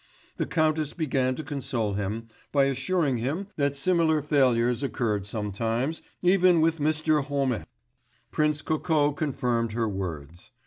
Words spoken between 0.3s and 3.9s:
The countess began to console him, by assuring him that